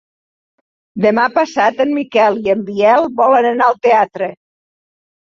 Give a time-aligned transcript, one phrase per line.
[1.05, 4.31] Demà passat en Miquel i en Biel volen anar al teatre.